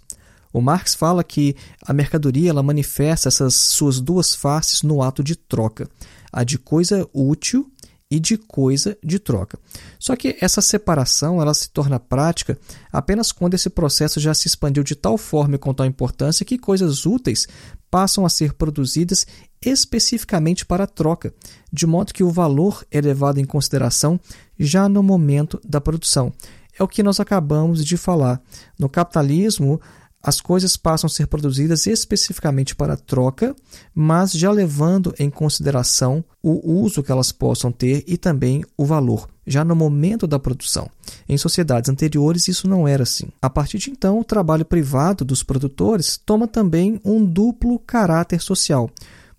O 0.52 0.60
Marx 0.60 0.94
fala 0.94 1.24
que 1.24 1.56
a 1.84 1.92
mercadoria 1.92 2.50
ela 2.50 2.62
manifesta 2.62 3.28
essas 3.28 3.54
suas 3.54 4.00
duas 4.00 4.34
faces 4.34 4.82
no 4.82 5.02
ato 5.02 5.22
de 5.22 5.34
troca, 5.34 5.88
a 6.32 6.44
de 6.44 6.58
coisa 6.58 7.08
útil 7.12 7.70
e 8.10 8.20
de 8.20 8.36
coisa 8.36 8.98
de 9.02 9.18
troca. 9.18 9.58
Só 9.98 10.14
que 10.14 10.36
essa 10.38 10.60
separação 10.60 11.40
ela 11.40 11.54
se 11.54 11.70
torna 11.70 11.98
prática 11.98 12.58
apenas 12.92 13.32
quando 13.32 13.54
esse 13.54 13.70
processo 13.70 14.20
já 14.20 14.34
se 14.34 14.46
expandiu 14.46 14.84
de 14.84 14.94
tal 14.94 15.16
forma 15.16 15.54
e 15.54 15.58
com 15.58 15.72
tal 15.72 15.86
importância 15.86 16.44
que 16.44 16.58
coisas 16.58 17.06
úteis 17.06 17.48
passam 17.90 18.26
a 18.26 18.28
ser 18.28 18.52
produzidas 18.52 19.26
especificamente 19.62 20.66
para 20.66 20.84
a 20.84 20.86
troca, 20.86 21.32
de 21.72 21.86
modo 21.86 22.12
que 22.12 22.22
o 22.22 22.30
valor 22.30 22.84
é 22.90 23.00
levado 23.00 23.38
em 23.38 23.46
consideração 23.46 24.20
já 24.58 24.90
no 24.90 25.02
momento 25.02 25.58
da 25.64 25.80
produção. 25.80 26.34
É 26.78 26.82
o 26.82 26.88
que 26.88 27.02
nós 27.02 27.18
acabamos 27.18 27.82
de 27.82 27.96
falar. 27.96 28.42
No 28.78 28.90
capitalismo, 28.90 29.80
as 30.22 30.40
coisas 30.40 30.76
passam 30.76 31.08
a 31.08 31.10
ser 31.10 31.26
produzidas 31.26 31.86
especificamente 31.86 32.76
para 32.76 32.96
troca, 32.96 33.56
mas 33.92 34.32
já 34.32 34.50
levando 34.52 35.12
em 35.18 35.28
consideração 35.28 36.24
o 36.40 36.80
uso 36.80 37.02
que 37.02 37.10
elas 37.10 37.32
possam 37.32 37.72
ter 37.72 38.04
e 38.06 38.16
também 38.16 38.64
o 38.76 38.84
valor, 38.84 39.28
já 39.44 39.64
no 39.64 39.74
momento 39.74 40.26
da 40.26 40.38
produção. 40.38 40.88
Em 41.28 41.36
sociedades 41.36 41.90
anteriores, 41.90 42.46
isso 42.46 42.68
não 42.68 42.86
era 42.86 43.02
assim. 43.02 43.28
A 43.40 43.50
partir 43.50 43.78
de 43.78 43.90
então, 43.90 44.20
o 44.20 44.24
trabalho 44.24 44.64
privado 44.64 45.24
dos 45.24 45.42
produtores 45.42 46.16
toma 46.16 46.46
também 46.46 47.00
um 47.04 47.24
duplo 47.24 47.78
caráter 47.80 48.40
social. 48.40 48.88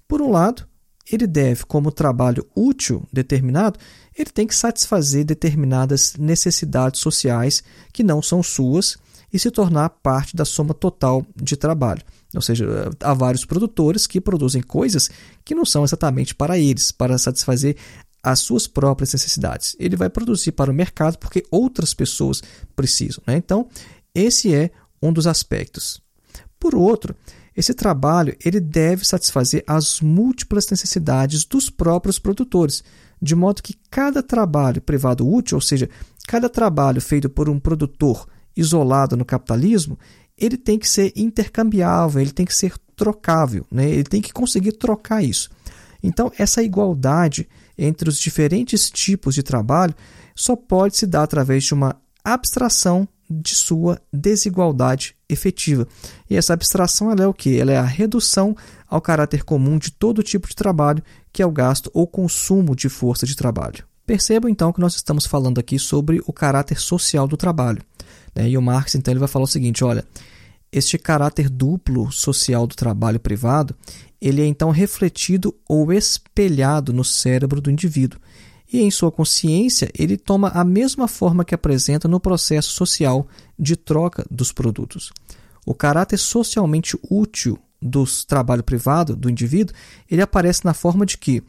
Por 0.07 0.21
um 0.21 0.29
lado, 0.29 0.67
ele 1.11 1.27
deve, 1.27 1.65
como 1.65 1.91
trabalho 1.91 2.45
útil 2.55 3.03
determinado, 3.11 3.79
ele 4.17 4.29
tem 4.29 4.47
que 4.47 4.55
satisfazer 4.55 5.25
determinadas 5.25 6.15
necessidades 6.17 6.99
sociais 7.01 7.63
que 7.91 8.03
não 8.03 8.21
são 8.21 8.41
suas 8.41 8.97
e 9.33 9.39
se 9.39 9.49
tornar 9.49 9.89
parte 9.89 10.35
da 10.35 10.45
soma 10.45 10.75
total 10.75 11.25
de 11.35 11.57
trabalho. 11.57 12.03
Ou 12.35 12.41
seja, 12.41 12.91
há 12.99 13.13
vários 13.13 13.43
produtores 13.43 14.05
que 14.05 14.21
produzem 14.21 14.61
coisas 14.61 15.09
que 15.43 15.55
não 15.55 15.65
são 15.65 15.83
exatamente 15.83 16.35
para 16.35 16.57
eles, 16.57 16.91
para 16.91 17.17
satisfazer 17.17 17.75
as 18.21 18.39
suas 18.39 18.67
próprias 18.67 19.11
necessidades. 19.11 19.75
Ele 19.79 19.97
vai 19.97 20.09
produzir 20.09 20.51
para 20.51 20.71
o 20.71 20.73
mercado 20.73 21.17
porque 21.17 21.43
outras 21.51 21.93
pessoas 21.93 22.41
precisam. 22.75 23.21
Né? 23.25 23.35
Então, 23.35 23.67
esse 24.13 24.53
é 24.53 24.71
um 25.01 25.11
dos 25.11 25.27
aspectos. 25.27 25.99
Por 26.59 26.75
outro, 26.75 27.15
esse 27.57 27.73
trabalho 27.73 28.35
ele 28.43 28.59
deve 28.59 29.05
satisfazer 29.05 29.63
as 29.67 29.99
múltiplas 29.99 30.69
necessidades 30.69 31.43
dos 31.43 31.69
próprios 31.69 32.17
produtores, 32.17 32.83
de 33.21 33.35
modo 33.35 33.61
que 33.61 33.75
cada 33.91 34.23
trabalho 34.23 34.81
privado 34.81 35.27
útil, 35.27 35.57
ou 35.57 35.61
seja, 35.61 35.89
cada 36.27 36.49
trabalho 36.49 37.01
feito 37.01 37.29
por 37.29 37.49
um 37.49 37.59
produtor 37.59 38.27
isolado 38.55 39.17
no 39.17 39.25
capitalismo, 39.25 39.97
ele 40.37 40.57
tem 40.57 40.77
que 40.79 40.89
ser 40.89 41.11
intercambiável, 41.15 42.21
ele 42.21 42.31
tem 42.31 42.45
que 42.45 42.55
ser 42.55 42.73
trocável, 42.95 43.65
né? 43.71 43.89
ele 43.89 44.03
tem 44.03 44.21
que 44.21 44.33
conseguir 44.33 44.73
trocar 44.73 45.23
isso. 45.23 45.49
Então, 46.01 46.31
essa 46.37 46.61
igualdade 46.61 47.47
entre 47.77 48.09
os 48.09 48.19
diferentes 48.19 48.89
tipos 48.89 49.33
de 49.33 49.41
trabalho 49.41 49.95
só 50.35 50.55
pode 50.55 50.97
se 50.97 51.07
dar 51.07 51.23
através 51.23 51.63
de 51.63 51.73
uma 51.73 51.95
abstração 52.23 53.07
de 53.29 53.55
sua 53.55 53.99
desigualdade 54.11 55.15
efetiva. 55.27 55.87
E 56.29 56.35
essa 56.35 56.53
abstração 56.53 57.11
é 57.11 57.27
o 57.27 57.33
que? 57.33 57.59
Ela 57.59 57.71
é 57.71 57.77
a 57.77 57.83
redução 57.83 58.55
ao 58.87 59.01
caráter 59.01 59.43
comum 59.43 59.77
de 59.77 59.91
todo 59.91 60.21
tipo 60.21 60.47
de 60.47 60.55
trabalho, 60.55 61.03
que 61.31 61.41
é 61.41 61.45
o 61.45 61.51
gasto 61.51 61.89
ou 61.93 62.05
consumo 62.05 62.75
de 62.75 62.89
força 62.89 63.25
de 63.25 63.35
trabalho. 63.35 63.85
Percebam 64.05 64.49
então 64.49 64.71
que 64.73 64.81
nós 64.81 64.95
estamos 64.95 65.25
falando 65.25 65.59
aqui 65.59 65.79
sobre 65.79 66.21
o 66.27 66.33
caráter 66.33 66.79
social 66.79 67.27
do 67.27 67.37
trabalho. 67.37 67.81
Né? 68.35 68.49
E 68.49 68.57
o 68.57 68.61
Marx, 68.61 68.95
então, 68.95 69.11
ele 69.11 69.19
vai 69.19 69.27
falar 69.27 69.45
o 69.45 69.47
seguinte: 69.47 69.83
olha, 69.83 70.05
este 70.71 70.97
caráter 70.97 71.49
duplo 71.49 72.11
social 72.11 72.65
do 72.65 72.75
trabalho 72.75 73.19
privado, 73.19 73.75
ele 74.19 74.41
é 74.41 74.45
então 74.45 74.69
refletido 74.71 75.55
ou 75.67 75.93
espelhado 75.93 76.91
no 76.91 77.03
cérebro 77.03 77.61
do 77.61 77.69
indivíduo. 77.69 78.19
E 78.71 78.81
em 78.81 78.89
sua 78.89 79.11
consciência, 79.11 79.91
ele 79.97 80.17
toma 80.17 80.49
a 80.49 80.63
mesma 80.63 81.07
forma 81.07 81.45
que 81.45 81.53
apresenta 81.53 82.07
no 82.07 82.19
processo 82.19 82.71
social 82.71 83.27
de 83.59 83.75
troca 83.75 84.25
dos 84.31 84.51
produtos. 84.51 85.11
O 85.63 85.75
caráter 85.75 86.17
socialmente 86.17 86.97
útil 87.07 87.59
do 87.79 88.03
trabalho 88.27 88.63
privado 88.63 89.15
do 89.15 89.29
indivíduo, 89.29 89.75
ele 90.09 90.21
aparece 90.21 90.65
na 90.65 90.73
forma 90.73 91.05
de 91.05 91.17
que 91.17 91.43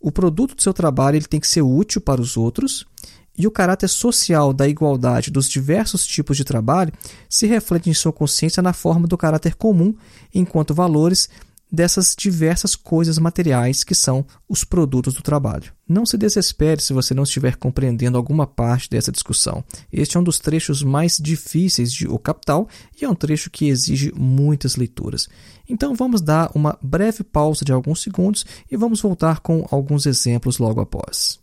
o 0.00 0.12
produto 0.12 0.54
do 0.54 0.62
seu 0.62 0.72
trabalho 0.72 1.16
ele 1.16 1.26
tem 1.26 1.40
que 1.40 1.48
ser 1.48 1.62
útil 1.62 2.00
para 2.00 2.20
os 2.20 2.36
outros 2.36 2.86
e 3.38 3.46
o 3.46 3.50
caráter 3.50 3.88
social 3.88 4.52
da 4.52 4.68
igualdade 4.68 5.30
dos 5.30 5.48
diversos 5.48 6.04
tipos 6.04 6.36
de 6.36 6.44
trabalho 6.44 6.92
se 7.30 7.46
reflete 7.46 7.88
em 7.88 7.94
sua 7.94 8.12
consciência 8.12 8.62
na 8.62 8.72
forma 8.72 9.06
do 9.06 9.16
caráter 9.16 9.54
comum 9.54 9.94
enquanto 10.34 10.74
valores 10.74 11.28
dessas 11.70 12.14
diversas 12.16 12.74
coisas 12.74 13.18
materiais 13.18 13.84
que 13.84 13.94
são 13.94 14.24
os 14.48 14.64
produtos 14.64 15.14
do 15.14 15.22
trabalho. 15.22 15.72
Não 15.86 16.04
se 16.06 16.16
desespere 16.16 16.80
se 16.80 16.92
você 16.92 17.14
não 17.14 17.22
estiver 17.22 17.56
compreendendo 17.56 18.16
alguma 18.16 18.46
parte 18.46 18.88
dessa 18.88 19.12
discussão. 19.12 19.62
Este 19.92 20.16
é 20.16 20.20
um 20.20 20.24
dos 20.24 20.38
trechos 20.38 20.82
mais 20.82 21.18
difíceis 21.18 21.92
de 21.92 22.08
O 22.08 22.18
Capital 22.18 22.68
e 23.00 23.04
é 23.04 23.08
um 23.08 23.14
trecho 23.14 23.50
que 23.50 23.68
exige 23.68 24.12
muitas 24.16 24.76
leituras. 24.76 25.28
Então 25.68 25.94
vamos 25.94 26.20
dar 26.20 26.50
uma 26.54 26.78
breve 26.82 27.22
pausa 27.22 27.64
de 27.64 27.72
alguns 27.72 28.02
segundos 28.02 28.44
e 28.70 28.76
vamos 28.76 29.00
voltar 29.00 29.40
com 29.40 29.66
alguns 29.70 30.06
exemplos 30.06 30.58
logo 30.58 30.80
após. 30.80 31.38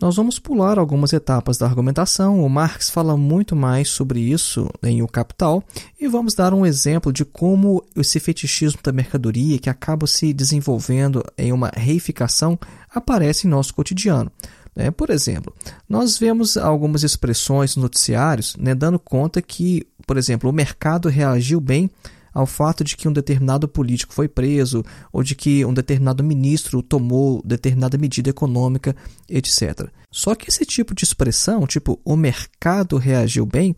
Nós 0.00 0.14
vamos 0.14 0.38
pular 0.38 0.78
algumas 0.78 1.12
etapas 1.12 1.58
da 1.58 1.66
argumentação. 1.66 2.44
O 2.44 2.48
Marx 2.48 2.88
fala 2.88 3.16
muito 3.16 3.56
mais 3.56 3.88
sobre 3.88 4.20
isso 4.20 4.70
em 4.80 5.02
O 5.02 5.08
Capital 5.08 5.60
e 6.00 6.06
vamos 6.06 6.34
dar 6.34 6.54
um 6.54 6.64
exemplo 6.64 7.12
de 7.12 7.24
como 7.24 7.84
esse 7.96 8.20
fetichismo 8.20 8.78
da 8.80 8.92
mercadoria, 8.92 9.58
que 9.58 9.68
acaba 9.68 10.06
se 10.06 10.32
desenvolvendo 10.32 11.24
em 11.36 11.52
uma 11.52 11.72
reificação, 11.74 12.56
aparece 12.94 13.48
em 13.48 13.50
nosso 13.50 13.74
cotidiano. 13.74 14.30
É, 14.76 14.88
por 14.92 15.10
exemplo, 15.10 15.52
nós 15.88 16.16
vemos 16.16 16.56
algumas 16.56 17.02
expressões 17.02 17.74
nos 17.74 17.82
noticiários 17.82 18.54
né, 18.56 18.76
dando 18.76 19.00
conta 19.00 19.42
que, 19.42 19.84
por 20.06 20.16
exemplo, 20.16 20.48
o 20.48 20.52
mercado 20.52 21.08
reagiu 21.08 21.60
bem 21.60 21.90
ao 22.32 22.46
fato 22.46 22.84
de 22.84 22.96
que 22.96 23.08
um 23.08 23.12
determinado 23.12 23.68
político 23.68 24.12
foi 24.12 24.28
preso 24.28 24.84
ou 25.12 25.22
de 25.22 25.34
que 25.34 25.64
um 25.64 25.74
determinado 25.74 26.22
ministro 26.22 26.82
tomou 26.82 27.42
determinada 27.44 27.98
medida 27.98 28.30
econômica, 28.30 28.94
etc. 29.28 29.88
Só 30.10 30.34
que 30.34 30.48
esse 30.48 30.64
tipo 30.64 30.94
de 30.94 31.04
expressão, 31.04 31.66
tipo 31.66 32.00
o 32.04 32.16
mercado 32.16 32.96
reagiu 32.96 33.44
bem, 33.44 33.74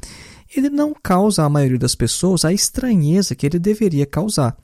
ele 0.55 0.69
não 0.69 0.95
causa 1.01 1.45
à 1.45 1.49
maioria 1.49 1.79
das 1.79 1.95
pessoas 1.95 2.45
a 2.45 2.53
estranheza 2.53 3.35
que 3.35 3.47
ele 3.47 3.59
deveria 3.59 4.07
causar. 4.07 4.57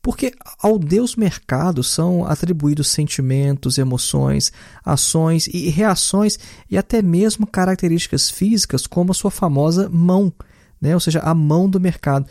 Porque 0.00 0.32
ao 0.62 0.78
Deus 0.78 1.16
mercado 1.16 1.82
são 1.82 2.24
atribuídos 2.24 2.88
sentimentos, 2.88 3.78
emoções, 3.78 4.52
ações 4.84 5.48
e 5.48 5.68
reações 5.68 6.38
e 6.70 6.78
até 6.78 7.02
mesmo 7.02 7.46
características 7.46 8.30
físicas, 8.30 8.86
como 8.86 9.10
a 9.10 9.14
sua 9.14 9.30
famosa 9.30 9.88
mão, 9.88 10.32
né? 10.80 10.94
ou 10.94 11.00
seja, 11.00 11.20
a 11.20 11.34
mão 11.34 11.68
do 11.68 11.80
mercado. 11.80 12.26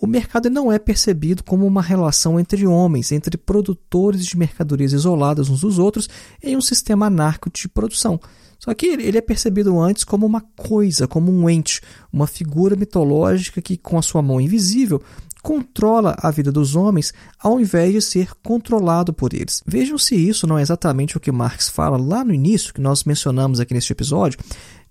O 0.00 0.06
mercado 0.06 0.48
não 0.48 0.70
é 0.70 0.78
percebido 0.78 1.42
como 1.42 1.66
uma 1.66 1.82
relação 1.82 2.38
entre 2.38 2.64
homens, 2.66 3.10
entre 3.10 3.36
produtores 3.36 4.24
de 4.24 4.38
mercadorias 4.38 4.92
isoladas 4.92 5.50
uns 5.50 5.62
dos 5.62 5.78
outros 5.78 6.08
em 6.40 6.56
um 6.56 6.60
sistema 6.60 7.06
anárquico 7.06 7.50
de 7.50 7.68
produção. 7.68 8.20
Só 8.60 8.72
que 8.74 8.86
ele 8.86 9.18
é 9.18 9.20
percebido 9.20 9.78
antes 9.80 10.04
como 10.04 10.24
uma 10.24 10.40
coisa, 10.56 11.06
como 11.06 11.32
um 11.32 11.50
ente, 11.50 11.80
uma 12.12 12.26
figura 12.26 12.76
mitológica 12.76 13.60
que, 13.60 13.76
com 13.76 13.98
a 13.98 14.02
sua 14.02 14.22
mão 14.22 14.40
invisível, 14.40 15.02
controla 15.42 16.16
a 16.18 16.30
vida 16.30 16.50
dos 16.50 16.74
homens 16.74 17.12
ao 17.38 17.60
invés 17.60 17.92
de 17.92 18.02
ser 18.02 18.30
controlado 18.42 19.12
por 19.12 19.32
eles. 19.32 19.62
Vejam 19.66 19.96
se 19.96 20.14
isso 20.14 20.46
não 20.46 20.58
é 20.58 20.62
exatamente 20.62 21.16
o 21.16 21.20
que 21.20 21.30
Marx 21.30 21.68
fala 21.68 21.96
lá 21.96 22.24
no 22.24 22.34
início, 22.34 22.74
que 22.74 22.80
nós 22.80 23.04
mencionamos 23.04 23.60
aqui 23.60 23.72
neste 23.74 23.92
episódio, 23.92 24.38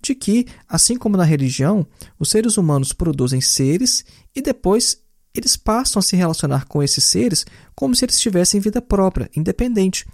de 0.00 0.14
que, 0.14 0.46
assim 0.68 0.96
como 0.96 1.16
na 1.16 1.24
religião, 1.24 1.86
os 2.18 2.30
seres 2.30 2.56
humanos 2.56 2.92
produzem 2.92 3.40
seres 3.40 4.04
e 4.34 4.40
depois 4.40 5.02
eles 5.34 5.56
passam 5.56 6.00
a 6.00 6.02
se 6.02 6.16
relacionar 6.16 6.66
com 6.66 6.82
esses 6.82 7.04
seres 7.04 7.46
como 7.74 7.94
se 7.94 8.04
eles 8.04 8.20
tivessem 8.20 8.60
vida 8.60 8.80
própria, 8.80 9.30
independente. 9.36 10.06